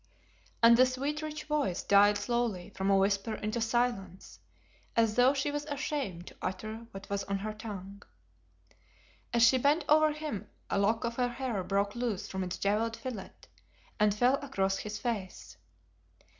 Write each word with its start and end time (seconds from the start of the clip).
and 0.63 0.77
the 0.77 0.85
sweet, 0.87 1.21
rich 1.21 1.43
voice 1.43 1.83
died 1.83 2.17
slowly 2.17 2.71
from 2.71 2.89
a 2.89 2.97
whisper 2.97 3.35
into 3.35 3.61
silence, 3.61 4.39
as 4.95 5.13
though 5.13 5.31
she 5.31 5.51
were 5.51 5.59
ashamed 5.67 6.25
to 6.25 6.35
utter 6.41 6.87
what 6.89 7.07
was 7.07 7.23
on 7.25 7.37
her 7.37 7.53
tongue. 7.53 8.01
As 9.31 9.43
she 9.43 9.59
bent 9.59 9.85
over 9.87 10.11
him 10.11 10.49
a 10.71 10.79
lock 10.79 11.03
of 11.03 11.17
her 11.17 11.29
hair 11.29 11.63
broke 11.63 11.93
loose 11.95 12.27
from 12.27 12.43
its 12.43 12.57
jewelled 12.57 12.97
fillet 12.97 13.29
and 13.99 14.11
fell 14.11 14.39
across 14.43 14.79
his 14.79 14.97
face. 14.97 15.57